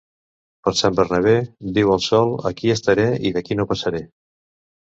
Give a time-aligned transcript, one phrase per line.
[0.67, 1.33] Per Sant Bernabé,
[1.77, 4.07] diu el sol, aquí estaré i d'aquí no passaré.